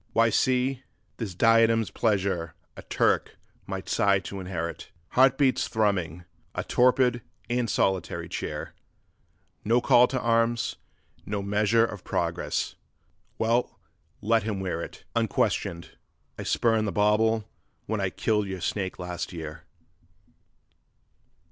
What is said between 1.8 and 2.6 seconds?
pleasure